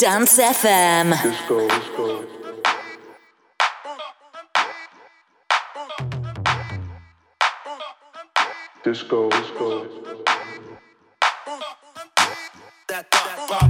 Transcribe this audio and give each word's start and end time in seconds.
Dance 0.00 0.40
FM. 0.40 1.10
Disco, 1.24 1.66
disco. 1.66 2.24
Disco, 8.84 9.28
disco. 9.28 9.88
Disco, 12.86 13.67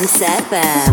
Dance 0.00 0.22
FM. 0.22 0.89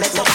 Let's 0.00 0.14
go. 0.14 0.29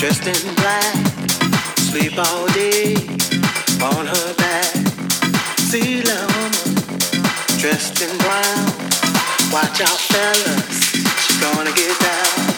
dressed 0.00 0.26
in 0.26 0.54
black, 0.54 0.94
sleep 1.76 2.16
all 2.16 2.46
day 2.54 2.94
on 3.82 4.06
her 4.06 4.34
back. 4.34 4.74
See 5.68 6.00
a 6.00 6.20
woman 6.24 6.52
dressed 7.58 8.00
in 8.00 8.16
brown. 8.16 8.64
Watch 9.52 9.82
out, 9.82 10.00
fellas, 10.08 10.94
she 11.20 11.38
gonna 11.42 11.72
get 11.72 12.00
down. 12.00 12.49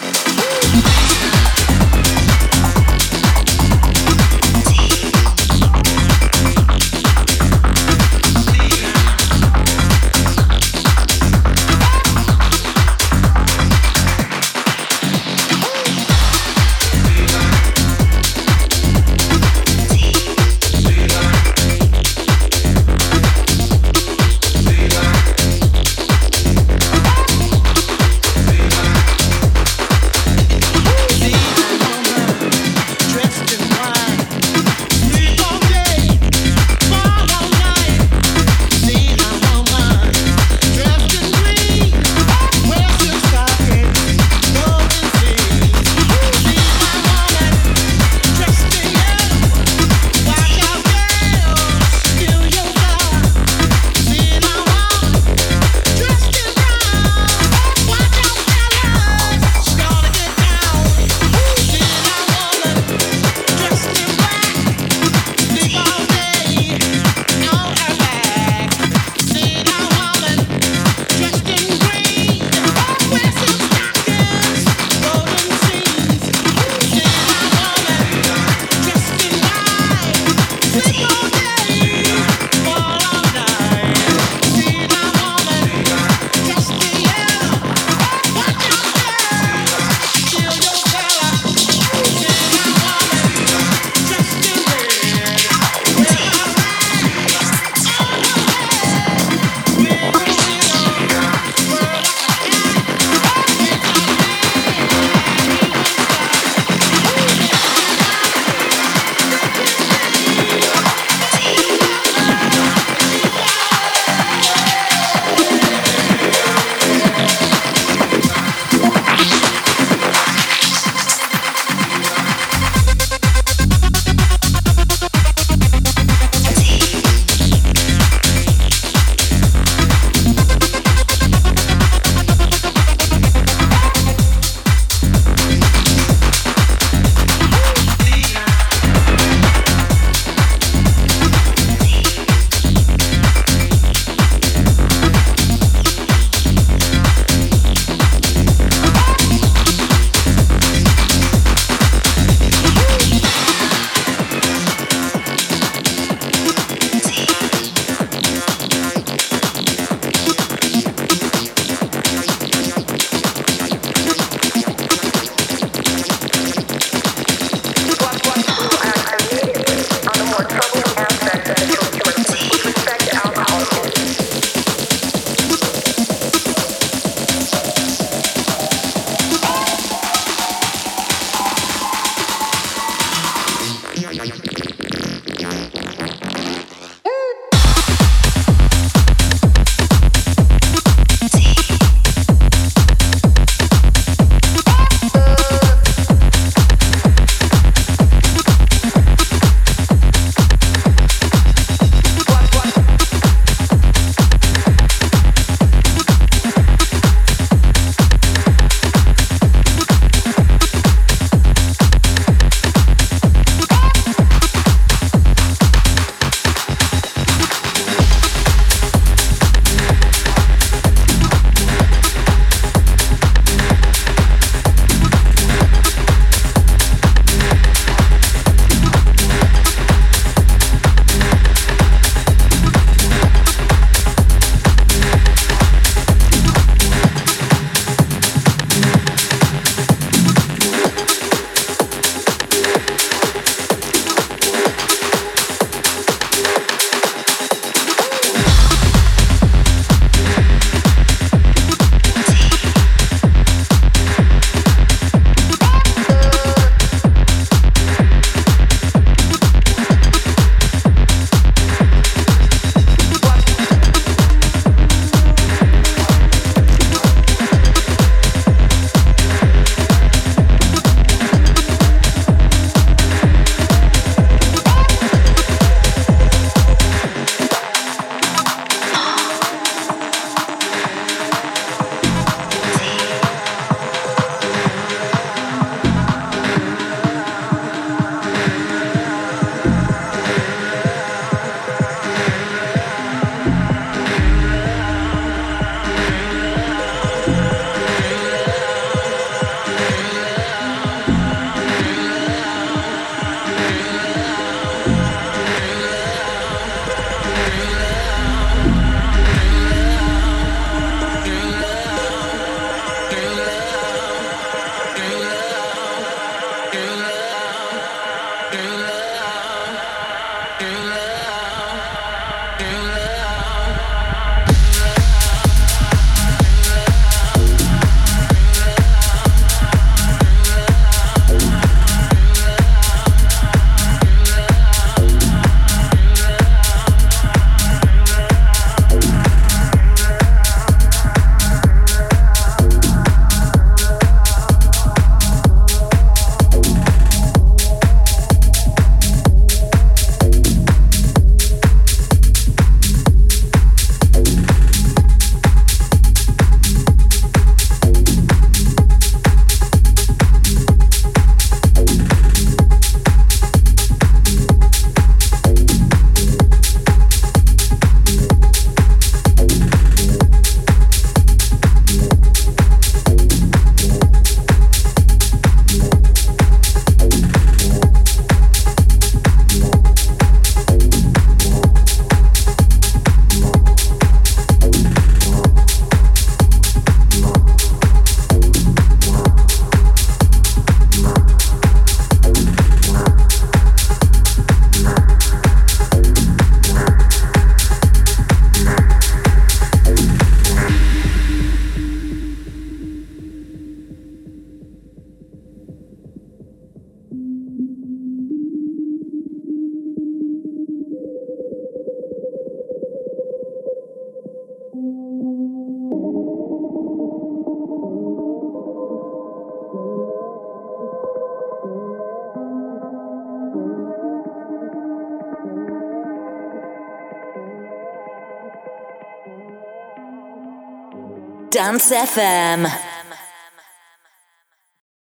Dance 431.53 431.92
FM. 431.92 432.91